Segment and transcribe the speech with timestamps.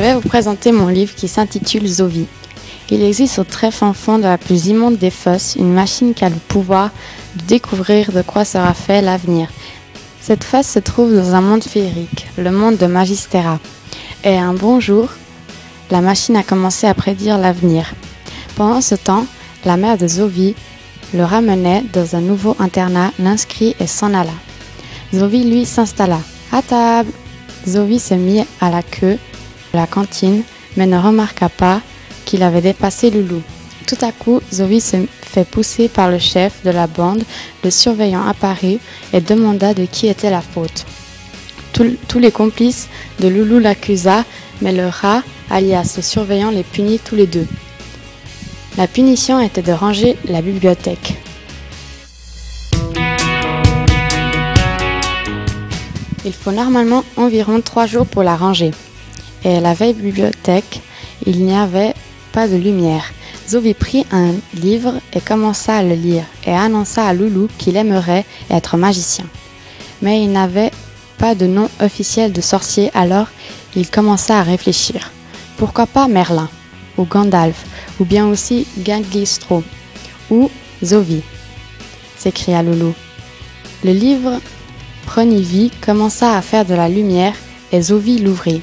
[0.00, 2.26] vais vous présenter mon livre qui s'intitule Zovi.
[2.90, 6.24] Il existe au très fin fond de la plus immonde des fosses une machine qui
[6.24, 6.90] a le pouvoir
[7.36, 9.48] de découvrir de quoi sera fait l'avenir.
[10.22, 13.58] Cette fosse se trouve dans un monde féerique, le monde de Magistera.
[14.24, 15.08] Et un bon jour,
[15.90, 17.92] la machine a commencé à prédire l'avenir.
[18.56, 19.26] Pendant ce temps,
[19.64, 20.54] la mère de Zovi
[21.12, 24.32] le ramenait dans un nouveau internat, l'inscrit et s'en alla.
[25.14, 26.20] Zovi, lui, s'installa.
[26.52, 27.10] À table
[27.68, 29.18] Zovi se mit à la queue
[29.72, 30.42] la cantine,
[30.76, 31.80] mais ne remarqua pas
[32.24, 33.42] qu'il avait dépassé Loulou.
[33.86, 37.24] Tout à coup, Zovi se fait pousser par le chef de la bande.
[37.64, 38.78] Le surveillant apparut
[39.12, 40.86] et demanda de qui était la faute.
[41.72, 42.88] tous les complices
[43.20, 44.24] de Loulou l'accusa,
[44.60, 47.46] mais le rat, alias le surveillant, les punit tous les deux.
[48.76, 51.14] La punition était de ranger la bibliothèque.
[56.24, 58.72] Il faut normalement environ trois jours pour la ranger.
[59.44, 60.80] Et la veille bibliothèque,
[61.26, 61.94] il n'y avait
[62.32, 63.04] pas de lumière.
[63.48, 68.24] Zovi prit un livre et commença à le lire et annonça à Loulou qu'il aimerait
[68.50, 69.24] être magicien.
[70.02, 70.70] Mais il n'avait
[71.18, 73.26] pas de nom officiel de sorcier alors
[73.74, 75.10] il commença à réfléchir.
[75.56, 76.48] Pourquoi pas Merlin
[76.96, 77.64] ou Gandalf
[77.98, 79.64] ou bien aussi Ganglistro
[80.30, 80.50] ou
[80.84, 81.22] Zovi
[82.20, 82.94] s'écria Loulou.
[83.82, 84.40] Le livre
[85.06, 87.34] prenit vie, commença à faire de la lumière
[87.72, 88.62] et Zovi l'ouvrit.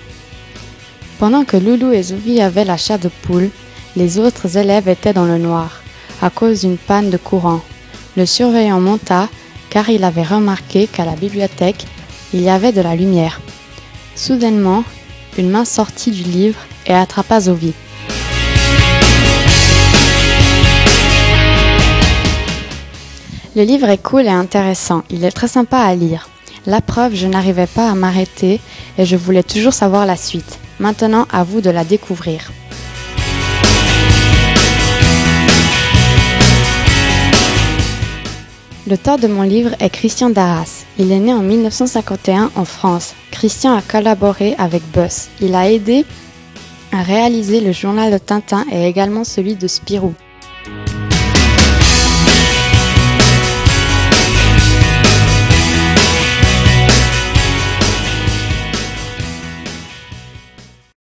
[1.20, 3.50] Pendant que Loulou et Zovi avaient la chair de poule,
[3.96, 5.82] les autres élèves étaient dans le noir,
[6.22, 7.62] à cause d'une panne de courant.
[8.16, 9.28] Le surveillant monta,
[9.72, 11.88] car il avait remarqué qu'à la bibliothèque,
[12.34, 13.42] il y avait de la lumière.
[14.16, 14.84] Soudainement,
[15.40, 17.74] une main sortit du livre et attrapa Zovi.
[23.56, 26.30] Le livre est cool et intéressant, il est très sympa à lire.
[26.68, 28.60] La preuve, je n'arrivais pas à m'arrêter
[29.00, 30.57] et je voulais toujours savoir la suite.
[30.80, 32.52] Maintenant, à vous de la découvrir.
[38.90, 40.86] L'auteur de mon livre est Christian Darras.
[40.98, 43.16] Il est né en 1951 en France.
[43.32, 45.28] Christian a collaboré avec Buzz.
[45.42, 46.06] Il a aidé
[46.94, 50.14] à réaliser le journal de Tintin et également celui de Spirou.